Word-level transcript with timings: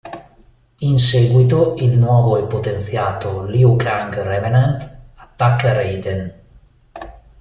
In 0.79 0.97
seguito 0.97 1.75
il 1.77 1.95
nuovo 1.95 2.35
e 2.37 2.47
potenziato 2.47 3.43
Liu 3.43 3.75
Kang 3.75 4.11
Revenant 4.23 4.97
attacca 5.13 5.73
Raiden. 5.73 6.33